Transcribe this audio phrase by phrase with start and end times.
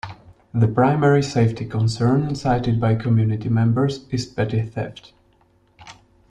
[0.51, 5.13] The primary safety concern cited by community members is petty theft.